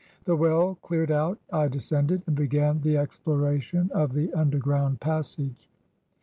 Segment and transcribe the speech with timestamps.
[0.25, 5.69] The well cleared out, I descended and began the exploration of the under ground passage.